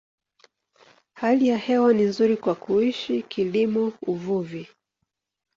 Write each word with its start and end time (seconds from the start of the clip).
Hali 1.13 1.47
ya 1.47 1.57
hewa 1.57 1.93
ni 1.93 2.03
nzuri 2.03 2.37
kwa 2.37 2.55
kuishi, 2.55 3.21
kilimo, 3.23 3.93
uvuvi. 4.07 4.67